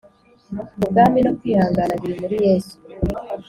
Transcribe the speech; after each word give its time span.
ubwami 0.83 1.19
no 1.25 1.31
kwihangana 1.37 1.93
biri 2.01 2.15
muri 2.21 2.35
yesu 2.45 2.75